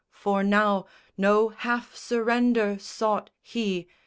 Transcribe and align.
For 0.09 0.43
now 0.43 0.87
No 1.15 1.49
half 1.49 1.95
surrender 1.95 2.79
sought 2.79 3.29
he. 3.39 3.87